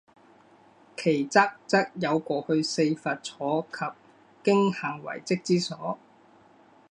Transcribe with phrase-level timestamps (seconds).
[0.97, 3.85] 其侧则有过去四佛坐及
[4.43, 5.99] 经行遗迹之所。